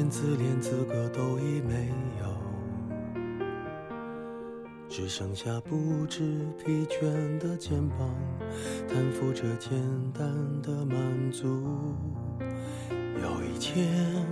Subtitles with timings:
[0.00, 2.26] 现自怜资格都已没有，
[4.88, 6.22] 只剩下不知
[6.56, 8.08] 疲倦的肩膀，
[8.88, 9.78] 担负着简
[10.14, 10.26] 单
[10.62, 11.46] 的满足。
[13.22, 14.24] 有一天，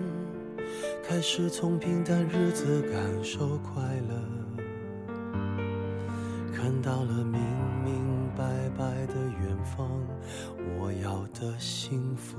[1.06, 4.64] 开始从平淡日子感受快乐，
[6.50, 7.38] 看到了明
[7.84, 9.86] 明白白的远方，
[10.78, 12.38] 我要的幸福。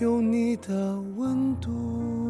[0.00, 2.29] 有你的温度。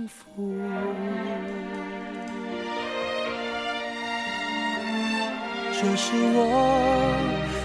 [6.23, 7.17] 我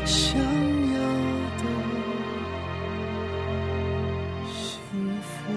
[0.06, 0.98] 想要
[1.58, 1.64] 的
[4.48, 5.52] 幸福。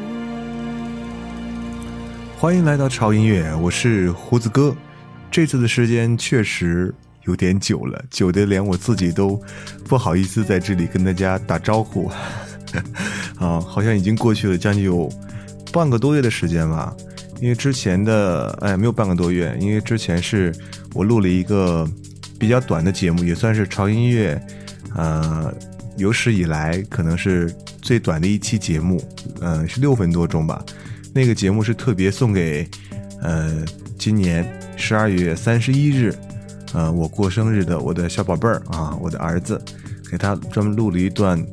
[2.37, 4.75] 欢迎来到潮音乐，我是胡子哥。
[5.31, 6.93] 这次的时间确实
[7.25, 9.39] 有点久了，久的连我自己都
[9.87, 12.11] 不好意思在这里跟大家打招呼。
[13.39, 15.09] 啊，好像已经过去了将近有
[15.71, 16.93] 半个多月的时间吧。
[17.41, 20.53] 因为之前的哎，没有半个多月，因为之前是
[20.93, 21.89] 我录了一个
[22.39, 24.41] 比较短的节目，也算是潮音乐
[24.95, 25.53] 呃
[25.97, 29.03] 有史以来可能是最短的一期节目，
[29.41, 30.63] 嗯，是六分多钟吧。
[31.13, 32.67] 那个节目是特别送给
[33.21, 33.65] 呃，
[33.97, 34.47] 今年
[34.77, 36.15] 十二月三十一日，
[36.73, 39.61] 呃，我过生日的我的小宝贝儿啊，我的儿子，
[40.09, 41.43] 给他专门录了一段，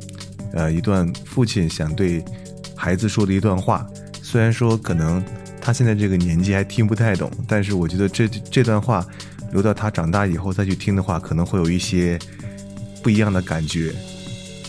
[0.53, 2.25] 呃，一段父亲想对
[2.77, 3.85] 孩子说的一段话。
[4.23, 5.25] 虽然说可能
[5.61, 9.05] 他现在这个年纪还听不太懂，但是我觉得这这段话
[9.53, 12.19] 留到他长大以后再去听的话，可能会有一些
[13.03, 13.93] 不一样的感觉。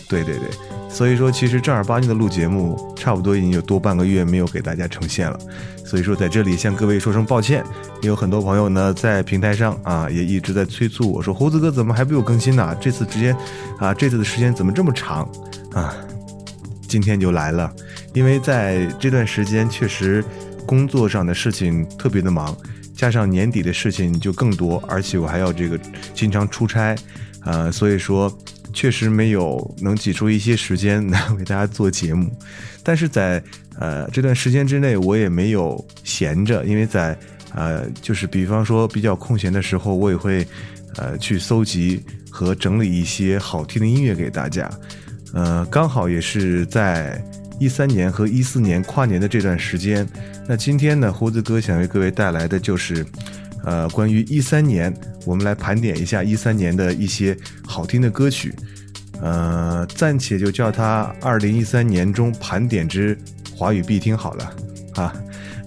[0.08, 0.48] 对对对。
[0.90, 5.38] 所以说，其实正儿八经的录节目，差不多已经有多半个月没有给大家呈现了。
[5.84, 7.62] 所以说，在这里向各位说声抱歉。
[8.00, 12.74] 也有很多朋友呢，在平台上啊，也一直在催促我说：“胡子哥怎么还没有更新呢？
[12.80, 13.36] 这次直接
[13.78, 15.28] 啊，这次的时间怎么这么长
[15.74, 15.94] 啊？”
[16.88, 17.70] 今天就来了，
[18.14, 20.24] 因为在这段时间确实
[20.64, 22.56] 工作上的事情特别的忙，
[22.98, 25.80] 加上年底的事情就更多，而且我还要这个
[26.12, 26.94] 经常出差，
[27.46, 28.30] 呃，所以说。
[28.70, 32.30] 确实没有能挤出一些时间来 为大家做节目，
[32.84, 33.42] 但是在
[33.78, 37.18] 呃这段时间之内，我也没有闲着，因为在
[37.54, 40.46] 呃就是比方说比较空闲的时候，我也会
[40.96, 44.70] 呃去搜集和整理一些好听的音乐给大家，
[45.32, 47.20] 呃刚好也是在
[47.58, 50.06] 一三年和一四年跨年的这段时间，
[50.46, 53.04] 那今天呢，胡子哥想为各位带来的就是。
[53.64, 54.94] 呃，关于一三年，
[55.26, 58.54] 我们来盘点一下一三年的一些好听的歌曲，
[59.20, 63.18] 呃，暂且就叫它二零一三年中盘点之
[63.54, 64.56] 华语必听好了
[64.94, 65.12] 啊。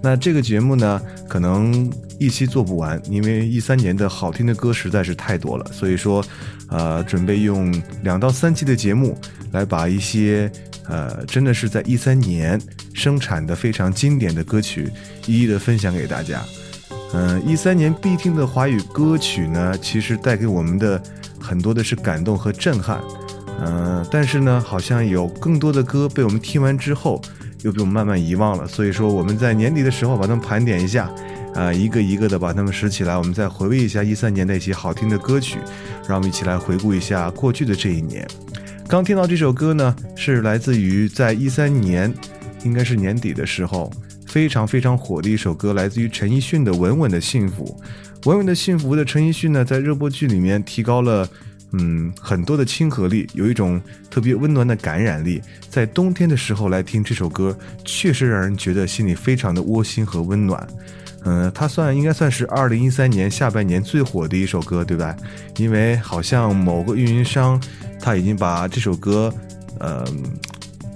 [0.01, 6.24] 那这个节目呢，可能一期做不完，因为一三年的好听的歌实在是太多了，所以说，
[6.69, 7.71] 呃，准备用
[8.03, 9.15] 两到三期的节目
[9.51, 10.51] 来把一些
[10.88, 12.59] 呃，真的是在一三年
[12.94, 14.92] 生产的非常经典的歌曲
[15.27, 16.42] 一一的分享给大家。
[17.13, 21.01] 嗯，一三年必听的华语歌曲呢，其实带给我们的
[21.39, 23.00] 很多的是感动和震撼。
[23.63, 27.21] 嗯，但是呢，好像有更多的歌被我们听完之后，
[27.63, 28.68] 又被我们慢慢遗忘了。
[28.68, 31.10] 所以说，我们在年底的时候把它们盘点一下，
[31.54, 35.58] 啊，一个一个的把它们拾起来，我们再回味一下一三年的一些好听的歌曲，
[36.08, 38.28] 让我们一起来回顾一下过去的这一年。
[38.88, 42.13] 刚听到这首歌呢，是来自于在一三年，
[42.63, 43.92] 应该是年底的时候。
[44.28, 47.66] 非常非常火的一首歌，来自于陈奕迅的《稳稳的幸福》。
[48.30, 51.28] 《稳稳的幸福》的陈奕迅呢，在热播剧里面提高了，
[51.74, 55.42] 嗯，很多的亲和力，有一种特别温暖的感染力。
[55.70, 60.68] 在冬天的时候来听这首歌，确实让人觉得心里非常的窝心和温暖。
[61.24, 65.16] 嗯，它算应该算是二零一三年下半年最火的一首歌，对吧？
[65.58, 67.62] 因为好像某个运营商
[68.00, 69.34] 他已经把这首歌，
[69.80, 70.06] 呃。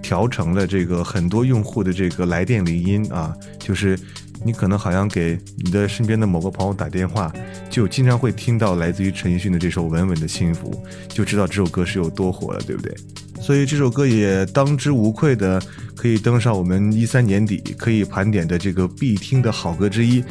[0.02, 3.98] 调成了这个很多用户的这个来电铃音啊，就是
[4.46, 7.34] 你可能好像给你的身边的某个朋友打电话，
[7.70, 10.72] 就经常会听到来自于陈奕迅的这首《稳稳的幸福》，
[11.14, 12.96] 就知道这首歌是有多火了，对不对？
[13.42, 15.62] 所以这首歌也当之无愧的
[15.96, 20.24] 可以登上我们一三年底可以盘点的这个必听的好歌之一。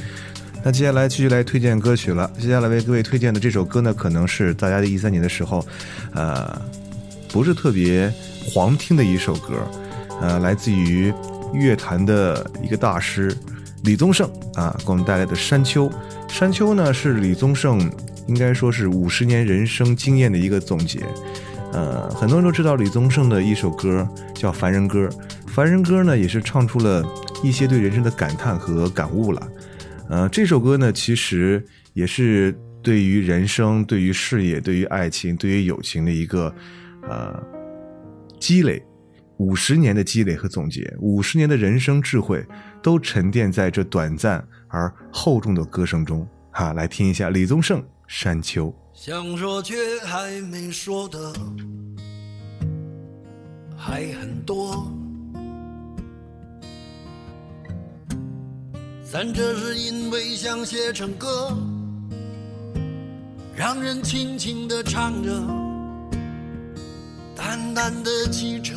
[0.62, 5.64] 那接下来继续来推荐歌曲了，接下来为各位推荐的这首歌呢，可能是大家在一三年的时候，
[6.12, 6.62] 呃，
[7.28, 8.12] 不是特别。
[8.46, 9.66] 黄听的一首歌，
[10.20, 11.10] 呃，来自于
[11.54, 13.34] 乐坛的一个大师
[13.84, 15.88] 李宗盛啊，给我们带来的《山丘》。
[16.32, 17.78] 《山丘》呢是李宗盛
[18.26, 21.00] 应该说是五十年人生经验的一个总结。
[21.72, 25.06] 呃，很多人都知道李宗盛的一首歌叫《凡人歌》，
[25.48, 27.04] 《凡人歌》呢也是唱出了
[27.42, 29.48] 一些对人生的感叹和感悟了。
[30.08, 31.62] 呃，这首歌呢其实
[31.92, 36.54] 也是对于人生、对于事业、对于爱情、对于友情的一个
[37.08, 37.42] 呃。
[38.40, 38.82] 积累
[39.38, 42.44] 五十年的积累和总结，五十年的人生智慧，
[42.84, 46.28] 都沉淀在这短暂而厚重的歌声中。
[46.50, 48.66] 哈，来听一下李宗盛《山丘》。
[48.92, 49.74] 想说却
[50.04, 51.32] 还没说的
[53.74, 54.86] 还很多，
[59.02, 61.56] 咱这是因为想写成歌，
[63.56, 65.30] 让人轻轻的唱着。
[67.34, 68.74] 淡淡的记着，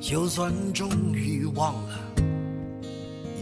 [0.00, 1.98] 就算终于忘了，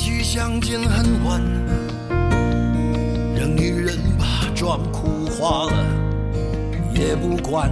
[0.00, 1.42] 唏嘘相见恨晚，
[3.36, 5.84] 任女人把妆哭花了
[6.94, 7.70] 也不管。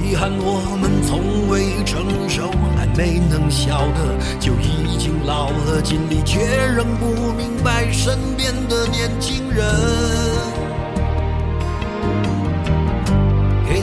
[0.00, 6.38] 遗憾我们从未成熟，还没能笑得就已经老了，尽力却
[6.76, 10.67] 仍不明白身边的年轻人。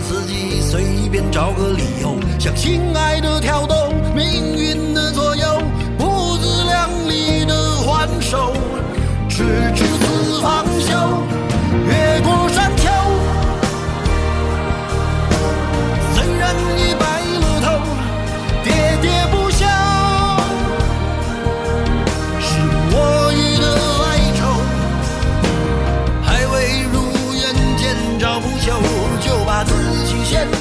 [0.08, 5.60] 自己随便找个理由，向心爱的挑逗，命运的左右，
[5.98, 8.54] 不自量力的还手，
[9.28, 9.44] 直
[9.74, 10.94] 至死方休。
[11.88, 12.72] 越过山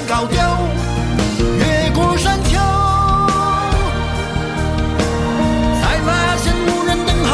[0.06, 0.58] 高调。
[1.58, 2.58] 越过山丘，
[5.80, 7.30] 才发现无人等候，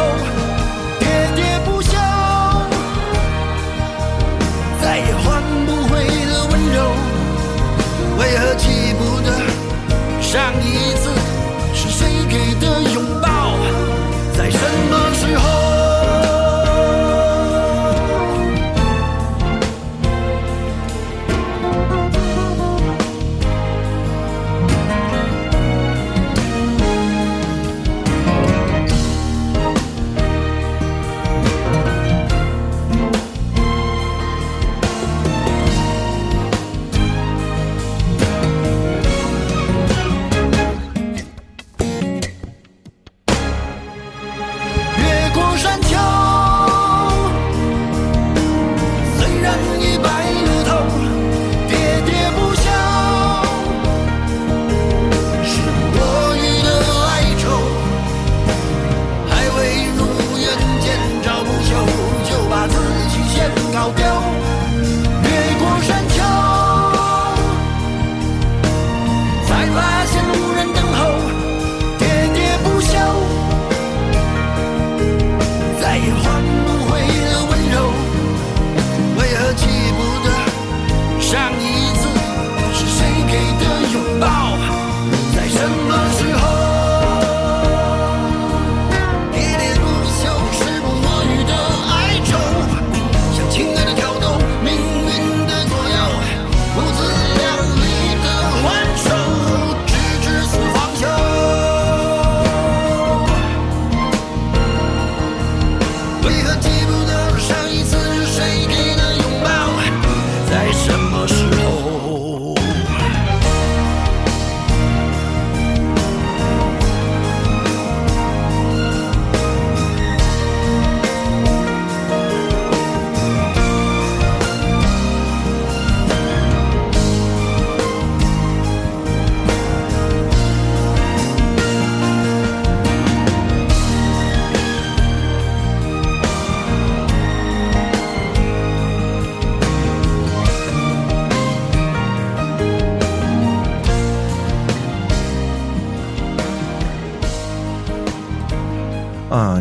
[1.00, 1.02] 喋
[1.36, 1.92] 喋不休，
[4.82, 6.78] 再也换不回的温柔。
[8.18, 9.28] 为何记不得
[10.20, 11.10] 上一次
[11.74, 11.98] 是谁
[12.28, 12.82] 给的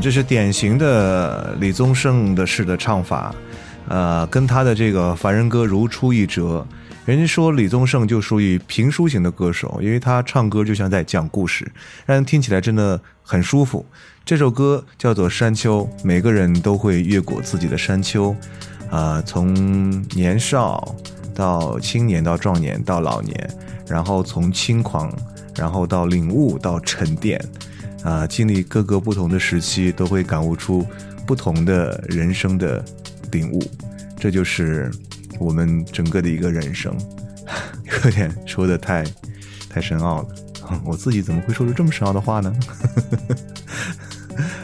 [0.09, 3.31] 这是典型的李宗盛的式的唱法，
[3.87, 6.65] 呃，跟他的这个《凡人歌》如出一辙。
[7.05, 11.71] 人家说李宗盛就属于评书型的歌手，因为他唱歌就像在讲故事，
[12.07, 13.85] 让人听起来真的很舒服。
[14.25, 18.35] 这首歌叫做《山丘》，每个人都会越过自己的山丘，
[18.89, 20.95] 啊，从年少
[21.35, 23.49] 到青年，到壮年，到老年，
[23.87, 25.13] 然后从轻狂，
[25.55, 27.39] 然后到领悟，到沉淀，
[28.03, 30.85] 啊，经历各个不同的时期，都会感悟出
[31.25, 32.83] 不同的人生的
[33.31, 33.61] 领悟，
[34.17, 34.89] 这就是
[35.39, 36.95] 我们整个的一个人生。
[38.05, 39.03] 有点说的太
[39.69, 40.27] 太深奥了，
[40.85, 42.55] 我自己怎么会说出这么深奥的话呢？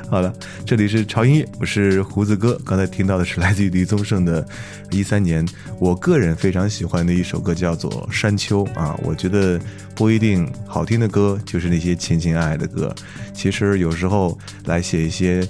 [0.08, 0.32] 好了，
[0.66, 2.58] 这里是潮音乐，我是胡子哥。
[2.64, 4.46] 刚才听到的是来自于李宗盛的，
[4.92, 5.46] 一三年，
[5.80, 8.98] 我个人非常喜欢的一首歌，叫做《山丘》啊。
[9.04, 9.60] 我觉得
[9.96, 12.94] 不一定好听的歌就是那些情情爱爱的歌，
[13.34, 15.46] 其实有时候来写一些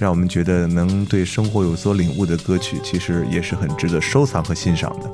[0.00, 5.08] 让我们觉得能对生活有所领悟的歌曲，其实也是很值得收藏和欣赏的。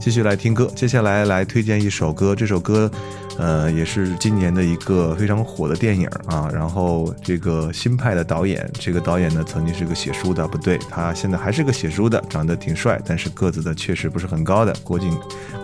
[0.00, 2.34] 继续来听歌，接下来来推荐一首歌。
[2.34, 2.90] 这首歌，
[3.36, 6.48] 呃，也是今年的一个非常火的电影啊。
[6.54, 14.74] 然后这个新派的导演，这个导演呢曾经是个写书的，不对，他现在还是个写书的，长得挺帅，但是个子的确实不是很高的。
[14.82, 15.14] 郭敬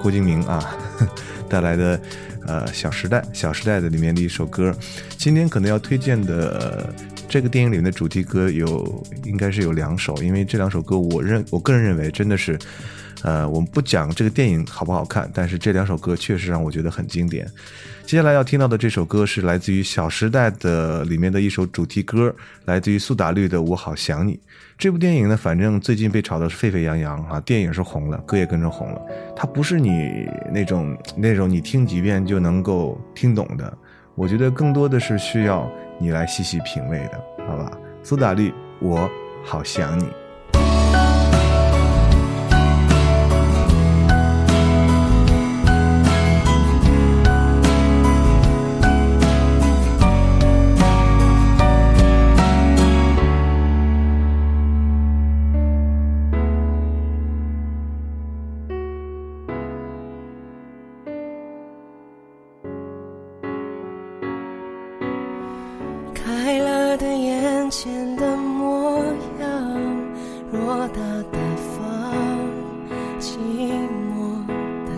[0.03, 0.76] 郭敬明啊
[1.49, 1.99] 带来的
[2.47, 4.75] 呃《小时代》《小时代》的里面的一首歌。
[5.17, 6.93] 今天可能要推荐的
[7.29, 12.59] 这个电影里面的主题歌有应该是有两首，因为这两首歌我认我个人认为真的是。
[13.25, 17.50] 呃，我们不讲这个电影好不好看，但是这两首歌确实让我觉得很经典。
[18.04, 22.35] 接下来要听到的这首歌是来自于《小时代》的里面的一首主题歌，
[22.66, 24.35] 来自于苏打绿的《我好想你》。
[24.76, 29.00] 这部电影呢，反正最近被炒的是沸沸扬扬啊，电影是红了，歌也跟着红了。
[29.35, 33.73] 它不是你那种那种你听几遍就能够听懂的，
[34.14, 35.66] 我觉得更多的是需要
[35.99, 37.73] 你来细细品味的，好吧？
[38.02, 38.50] 苏打绿，
[38.81, 39.09] 《我
[39.43, 40.04] 好想你》。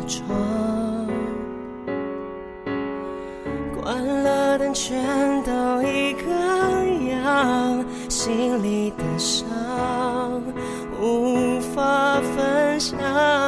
[0.06, 1.06] 窗
[3.74, 4.96] 关了灯全
[5.42, 6.30] 都一个
[7.10, 9.44] 样心里的伤
[11.00, 13.45] 无法分享。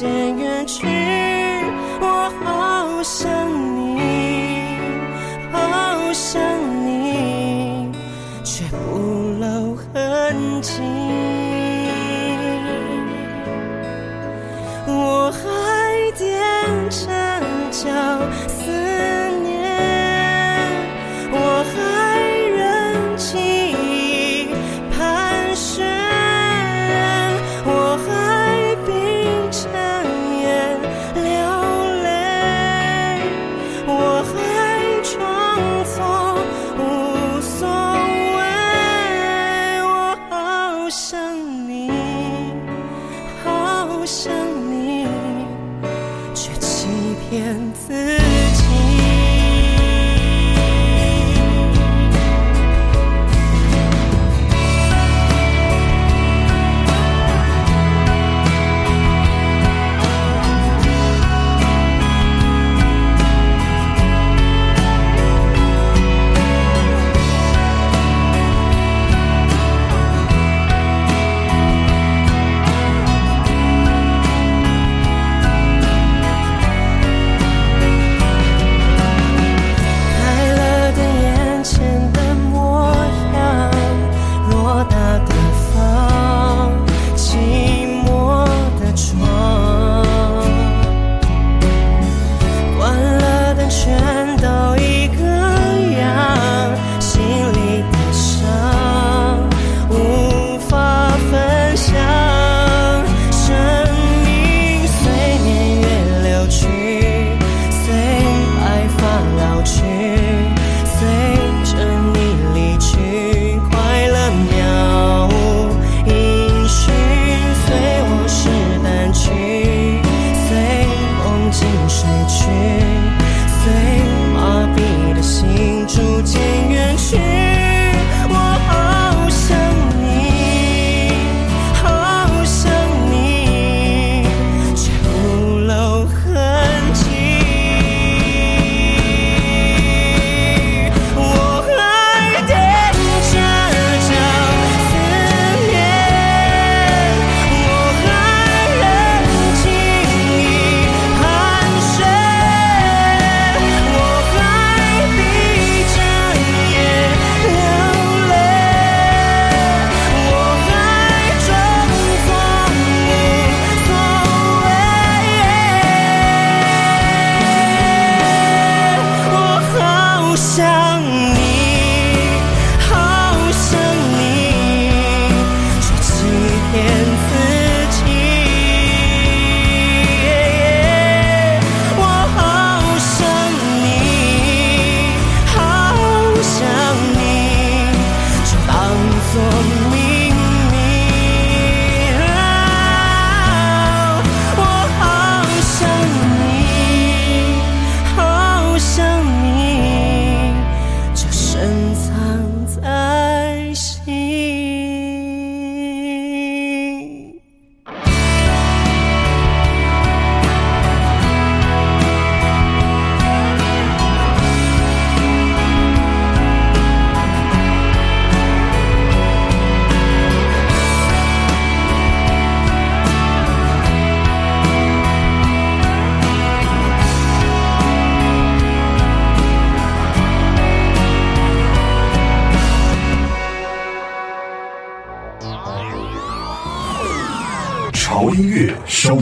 [0.00, 0.49] 想。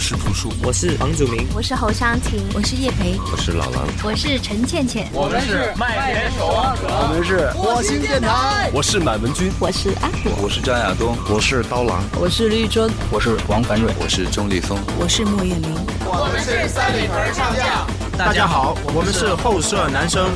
[0.00, 15.70] 是朴树，我是房祖名，我是侯湘婷，我是叶培，我是老狼，我是陈倩倩，我们是麦田守望者，我们是火星电台，我是满文军，我是阿果，我是张亚东，我是刀郎，我是绿洲，我是王凡蕊，我是钟立风，我是莫艳玲，
[16.06, 17.86] 我们是三里屯唱将。
[18.16, 20.30] 大家好，我们是后舍男生，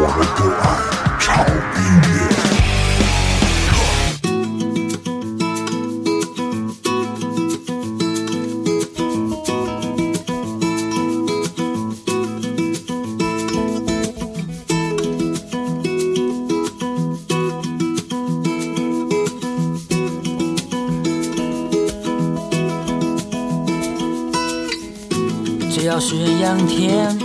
[0.00, 1.44] 我们都爱潮
[1.76, 2.31] 音乐。
[26.54, 27.18] 当天，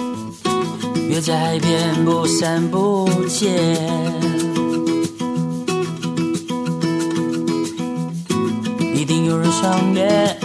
[1.10, 3.54] 约在海边不散不见。
[8.96, 10.40] 一定有人赏月，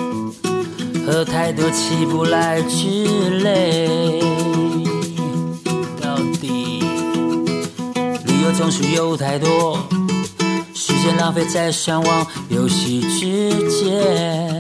[1.07, 4.21] 喝太多起不来之类。
[6.01, 6.83] 到底
[8.27, 9.79] 理由总是有太多，
[10.75, 14.52] 时间浪费在上网游戏之间。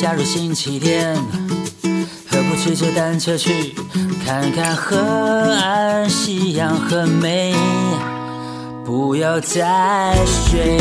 [0.00, 1.14] 假日星期天，
[2.30, 3.74] 何不骑着单车去
[4.24, 7.54] 看看河岸，夕阳很美，
[8.82, 10.78] 不要再睡。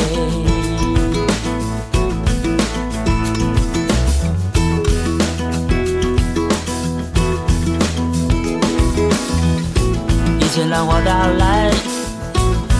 [10.39, 11.69] 以前浪花打来，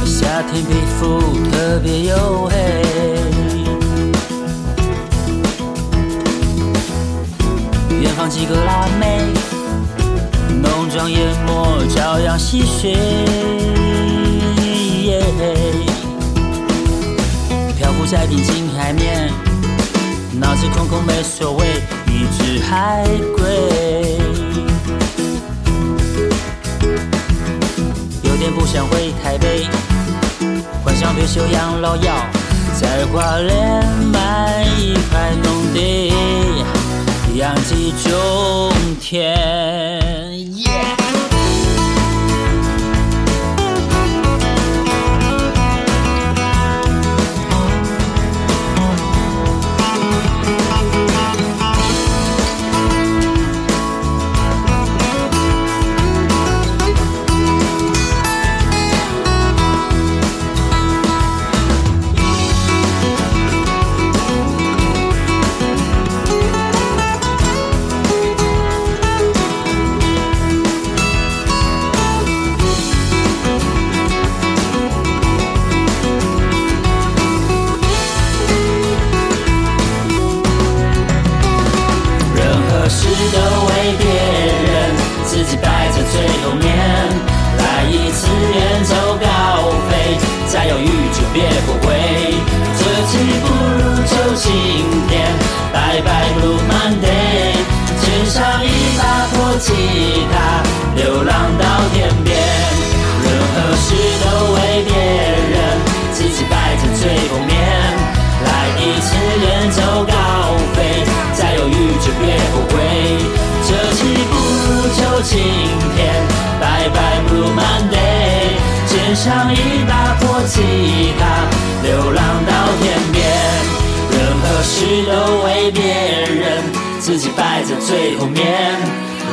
[0.05, 1.19] 夏天皮肤
[1.51, 3.28] 特别黝黑。
[8.19, 9.21] 放几个辣妹，
[10.61, 12.93] 浓妆艳抹，朝阳戏水。
[17.77, 19.31] 漂浮在平静海面，
[20.33, 23.05] 脑子空空没所谓，一只海
[23.37, 24.17] 龟。
[28.23, 29.65] 有点不想回台北，
[30.83, 32.13] 幻想退休养老药，
[32.81, 36.18] 在花莲买一块农地。
[37.49, 39.48] 养鸡种田。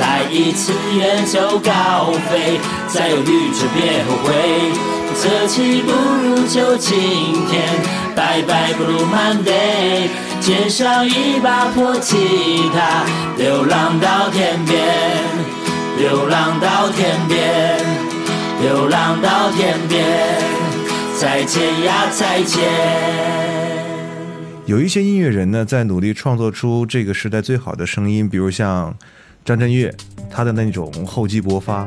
[0.00, 4.32] 来一次远走高飞，再犹豫就别后悔。
[5.22, 6.94] 这期不如就今
[7.48, 7.62] 天，
[8.14, 10.10] 拜拜不如 Monday。
[10.40, 13.04] 肩上一把破吉他，
[13.38, 14.78] 流浪到天边，
[15.98, 17.78] 流浪到天边，
[18.60, 20.04] 流浪到天边。
[21.18, 23.35] 再见呀，再见。
[24.66, 28.94] 有一些音乐人呢，在努力创作出这个时代最好的声音，比如像。
[29.44, 29.94] 张震岳，
[30.28, 31.86] 他的那种厚积薄发，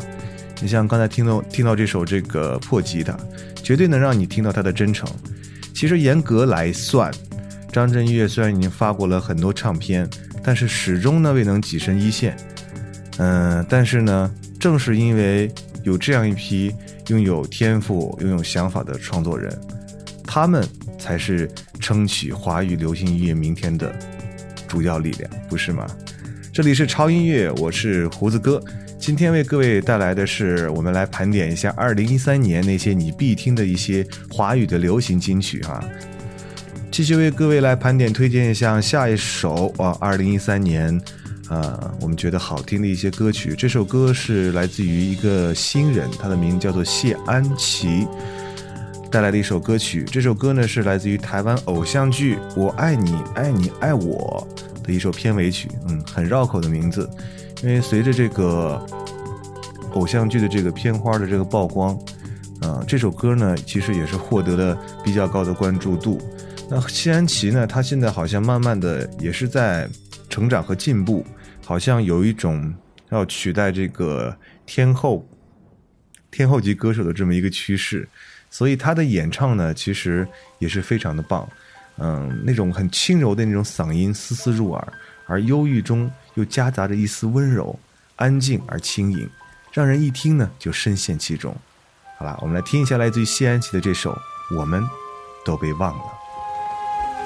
[0.61, 3.17] 你像刚才听到听到这首这个破吉他，
[3.61, 5.05] 绝对能让你听到他的真诚。
[5.75, 7.11] 其实严格来算，
[7.69, 10.09] 张震岳虽然已经发过了很多唱片，
[10.41, 12.37] 但是始终呢未能跻身一线。
[13.17, 16.73] 嗯，但是呢，正是因为有这样一批
[17.07, 19.53] 拥有天赋、拥有想法的创作人，
[20.23, 20.65] 他们
[20.97, 23.93] 才是撑起华语流行音乐明天的
[24.67, 25.87] 主要力量，不是吗？
[26.51, 28.61] 这里是超音乐，我是胡子哥。
[28.99, 35.81] 今天为各位带来的是，我们来盘点一下二零一三年那些你必听的一些华语的流行金曲哈。
[36.91, 40.99] 继续为各位来盘点推荐一下下一首啊，二零一三年，
[41.49, 43.55] 呃，我们觉得好听的一些歌曲。
[43.57, 48.05] 这首歌是来自于一个新人，他的名字叫做谢安琪，
[49.11, 50.03] 带来的一首歌曲。
[50.03, 54.47] 这首歌呢是来自于台湾偶像剧《我爱你爱你爱我》
[54.85, 57.09] 的一首片尾曲，嗯，很绕口的名字。
[57.63, 58.85] 因为随着这个
[59.91, 61.97] 偶像剧的这个片花的这个曝光，
[62.61, 66.21] 啊，这首歌呢其实也是获得了比较高的关注度。
[66.69, 69.89] 那谢安琪呢，她现在好像慢慢的也是在
[70.29, 71.25] 成长和进步，
[71.65, 72.71] 好像有一种
[73.09, 74.35] 要取代这个
[74.67, 75.27] 天后
[76.29, 78.07] 天后级歌手的这么一个趋势。
[78.49, 81.47] 所以他的演唱呢，其实也是非常的棒，
[81.97, 84.93] 嗯，那种很轻柔的那种嗓音，丝丝入耳，
[85.25, 86.11] 而忧郁中。
[86.35, 87.77] 又夹杂着一丝温柔，
[88.15, 89.29] 安静而轻盈，
[89.73, 91.53] 让人一听呢就深陷其中。
[92.17, 94.13] 好了，我们来听一下来自于谢安琪的这首
[94.55, 94.81] 《我们
[95.43, 96.03] 都被忘了》。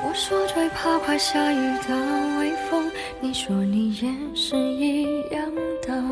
[0.04, 1.56] 我说最怕快下雨
[1.88, 2.90] 的微风，
[3.22, 5.54] 你说你也是一样
[5.86, 6.04] 的。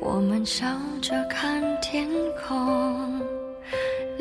[0.00, 0.66] 我们笑
[1.02, 2.08] 着看天
[2.46, 3.19] 空，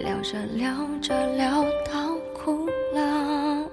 [0.03, 3.65] 聊着聊着聊到哭了。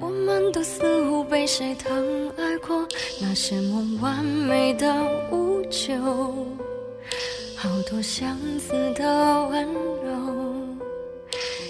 [0.00, 2.86] 我们都似乎被谁疼爱过，
[3.20, 4.90] 那些梦完美的
[5.30, 5.94] 无救，
[7.56, 9.66] 好多相似的温
[10.02, 10.54] 柔，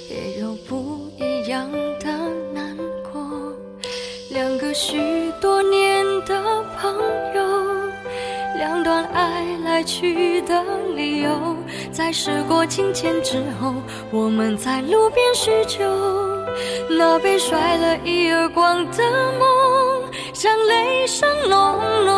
[0.08, 2.06] 也有不一样的
[2.54, 2.76] 难
[3.12, 3.52] 过。
[4.30, 4.98] 两个许
[5.40, 6.94] 多年的朋
[7.34, 7.42] 友，
[8.56, 10.62] 两段爱来去的
[10.94, 11.55] 理由，
[11.96, 13.72] 在时过境迁之后，
[14.10, 15.78] 我们在路边叙旧。
[16.90, 19.02] 那被甩了一耳光的
[19.38, 21.58] 梦，像雷声隆
[22.04, 22.14] 隆。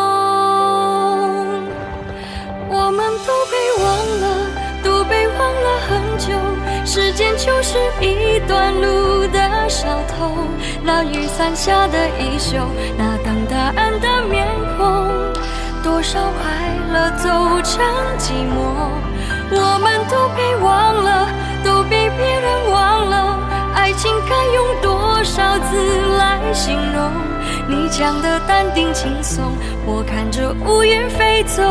[2.67, 3.87] 我们都被忘
[4.19, 4.51] 了，
[4.83, 6.33] 都被忘了很久。
[6.85, 10.29] 时间就是一段路的小偷。
[10.83, 12.57] 那雨伞下的衣袖，
[12.97, 14.45] 那等答案的面
[14.77, 15.07] 孔，
[15.81, 16.51] 多少快
[16.91, 17.29] 乐走
[17.63, 17.81] 成
[18.17, 19.08] 寂寞。
[19.51, 21.27] 我们都被忘了，
[21.63, 23.39] 都被别人忘了。
[23.73, 27.11] 爱情该用多少字来形容？
[27.67, 29.53] 你讲的淡定轻松，
[29.85, 31.63] 我看着乌云飞走。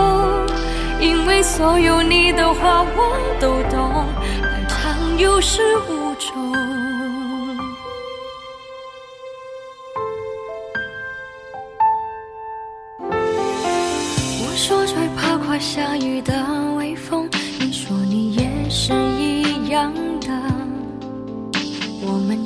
[1.00, 4.06] 因为所有你的话我都懂，
[4.42, 6.07] 爱长有始无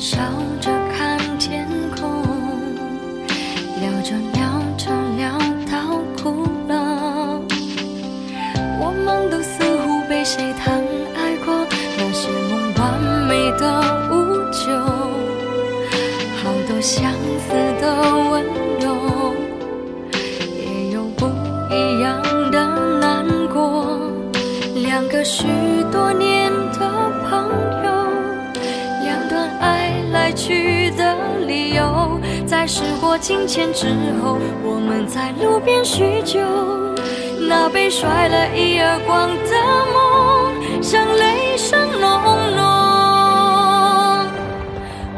[0.03, 0.19] 笑
[0.61, 2.25] 着看天空，
[3.81, 4.43] 聊着聊
[4.77, 5.39] 着聊
[5.71, 7.41] 到哭了。
[8.81, 10.75] 我们都似乎被谁疼
[11.15, 11.55] 爱过，
[11.97, 13.63] 那些梦完美的
[14.11, 14.13] 无
[14.51, 14.75] 救，
[16.43, 17.13] 好多相
[17.47, 17.95] 似的
[18.29, 18.45] 温
[18.81, 19.33] 柔，
[20.59, 21.27] 也有不
[21.71, 24.11] 一样的难过。
[24.75, 25.47] 两个许
[32.63, 33.89] 在时过境迁之
[34.23, 36.39] 后，我们在路边叙旧。
[37.49, 39.35] 那被甩了一耳光的
[39.93, 42.09] 梦，像雷声隆
[42.55, 42.63] 隆。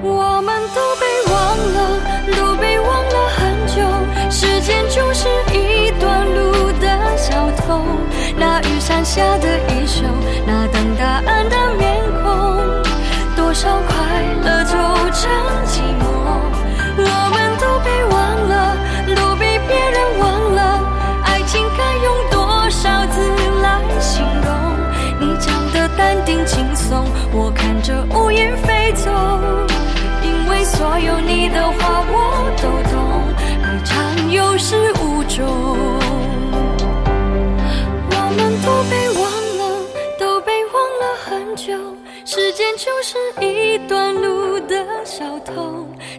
[0.00, 1.35] 我们都被忘
[1.76, 2.00] 了，
[2.35, 3.76] 都被忘了很久。
[4.30, 7.85] 时间就是一段路的小偷，
[8.38, 9.53] 那雨伞下的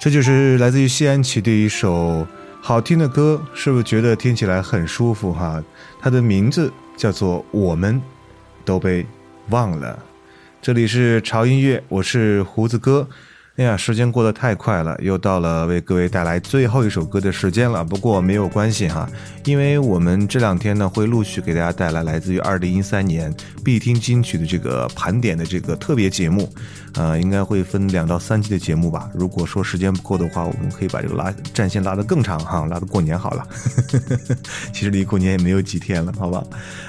[0.00, 2.24] 这就是来自于西安旗的一首
[2.62, 5.60] 好听的歌，是不是觉得听起来很舒服哈？
[6.00, 8.00] 它的名字叫做《我们
[8.64, 9.04] 都被
[9.50, 9.94] 忘了》。
[10.62, 13.08] 这里是潮音乐，我是胡子哥。
[13.58, 17.82] 哎呀，时间过得太快了，又到了为各位带来最后一首歌的时间了。
[17.82, 19.10] 不过没有关系哈，
[19.46, 26.48] 因为我们这两天呢会陆续给大家带来来自于二零一三年必听金曲的这个盘点的这个特别节目，
[26.94, 29.10] 呃，应该会分两到三期的节目吧。
[29.12, 33.44] 如果说时间不够的话，我们可以把这个拉战线拉得更长哈，拉到过年好了。
[34.72, 36.44] 其实离过年也没有几天了，好吧？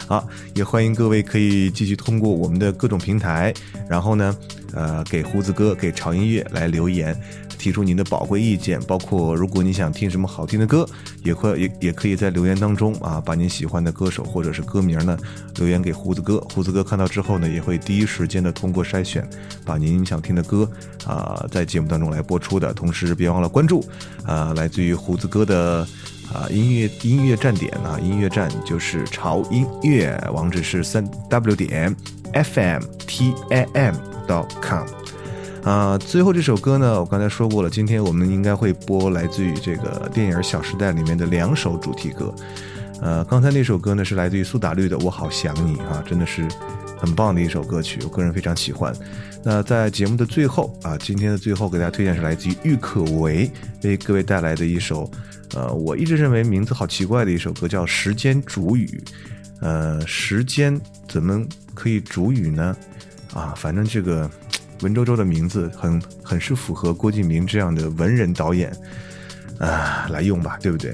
[0.06, 3.52] 好，也欢迎各位可以继续通过我们的各种平台，
[3.90, 4.38] 然后呢。
[4.74, 7.16] 呃，给胡子哥，给潮音乐来留言，
[7.58, 10.88] 提出您的宝贵意见，包括如果你想听什么好听的歌，
[11.24, 15.18] 也会也也可以在留言当中啊，把您喜欢的歌手或者是歌名呢
[15.56, 19.28] 留言给胡子哥，胡子哥看到之后呢，也会第一时间的通过筛选，
[19.66, 20.70] 把您想听的歌
[21.06, 22.74] 啊在节目当中来播出的。
[22.74, 23.84] 同时，别忘了关注
[24.26, 25.88] 啊，来自于胡子哥的
[26.32, 31.96] 啊音乐音乐站点啊，音乐站就是潮音乐，网址是三 w 点
[32.34, 33.96] fm t a m。
[34.62, 34.86] com，
[35.64, 42.32] 啊，最后这首歌呢，我刚才说过了，今天我们应该会播来自于这个电影《小时代》里面的两首主题歌。
[43.02, 46.48] 呃，刚才那首歌呢是来自于苏打绿的《我好想你》啊，真的是
[46.96, 48.94] 很棒的一首歌曲，我个人非常喜欢。
[49.44, 53.50] 那在节目的最后啊，今天的最后给大家推荐是来自于郁可唯
[53.82, 55.10] 为各位带来的一首，
[55.56, 59.02] 呃，我一直认为名字好奇怪的一首歌，叫《时间煮雨》。
[59.62, 61.44] 呃，时间怎么
[61.80, 62.76] 可以主语呢？
[63.34, 64.30] 啊，反正这个
[64.82, 68.70] 文绉绉的名字很很是符合郭敬明这样的文人导演
[69.60, 70.94] 啊来用吧，对不对？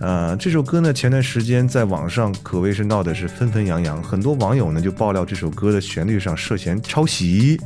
[0.00, 7.60] 呃，这首歌呢，前段时间在网上可谓是闹的是纷纷扬扬，很多网友呢就爆料这首歌的旋律上涉嫌抄袭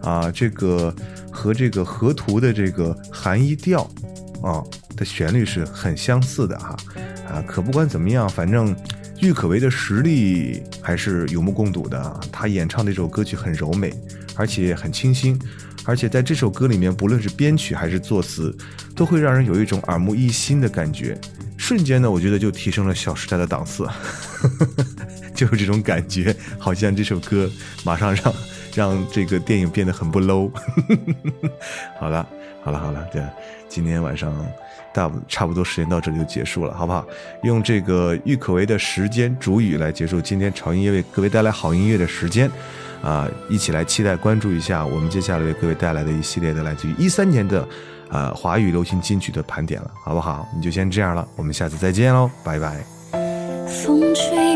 [0.00, 0.94] 啊，这个
[1.32, 3.82] 和这个河图的这个寒衣调
[4.44, 4.62] 啊
[4.96, 6.76] 的旋律是很相似的哈
[7.28, 8.76] 啊，可不管怎么样，反正。
[9.22, 13.94] 郁可唯的实力还是有目共睹的，她演唱这首歌曲很柔美，
[14.34, 15.40] 而且很清新，
[15.84, 18.52] 而且在这首歌里面，不论是编曲还是作词，
[18.96, 21.16] 都会让人有一种耳目一新的感觉。
[21.56, 23.86] 瞬间呢，我觉得就提升了《小时代》的档次，
[25.36, 27.48] 就是这种感觉，好像这首歌
[27.84, 28.34] 马上让
[28.74, 30.50] 让这个电影变得很不 low。
[31.98, 32.26] 好了，
[32.62, 33.22] 好了，好了，对，
[33.68, 34.32] 今天晚上。
[34.94, 37.02] 大差不多时间到这里就结束了，好不好？
[37.44, 42.50] 用这个郁可唯的时间主语来结束今天潮音乐为各位带来好音乐的时间，
[43.02, 47.66] 啊，一起来期待关注一下我们接下来为各位带来的一系列的来自于一三年的，
[48.10, 50.46] 呃，华语流行金曲的盘点了，好不好？
[50.54, 52.84] 你就先这样了，我们下次再见喽，拜拜。
[53.66, 54.51] 风吹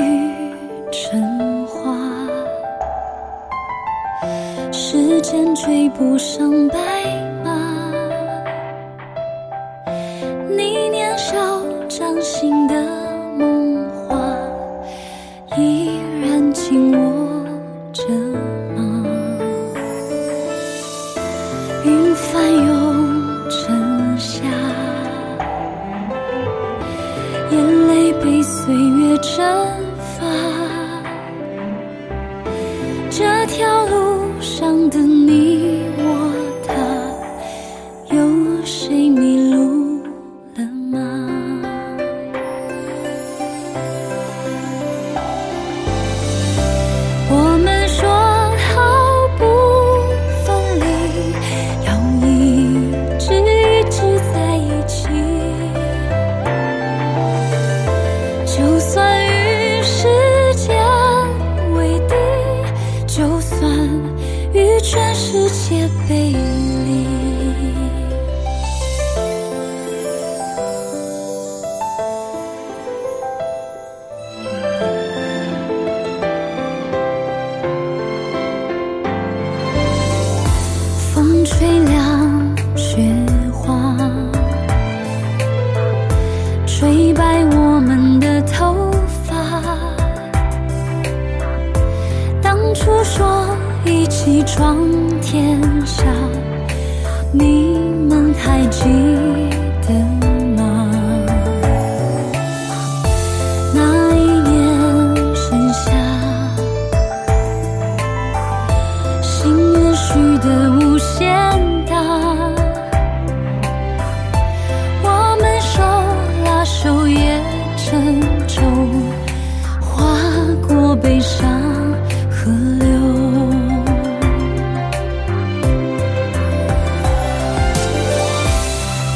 [5.27, 7.16] 时间追不上白。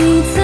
[0.01, 0.40] 你曾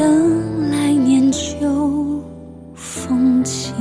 [0.00, 2.24] 等来年秋
[2.74, 3.74] 风起。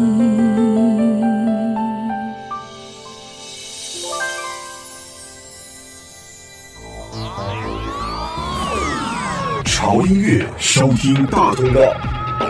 [9.63, 11.79] 潮音乐收听大通道，